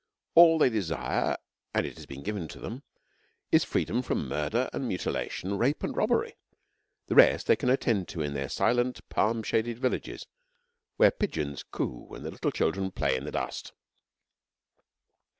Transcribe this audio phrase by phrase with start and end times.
[0.33, 1.37] All they desire,
[1.75, 2.81] and it has been given them,
[3.51, 6.33] is freedom from murder and mutilation, rape and robbery.
[7.05, 10.25] The rest they can attend to in their silent palm shaded villages
[10.97, 13.73] where the pigeons coo and the little children play in the dust.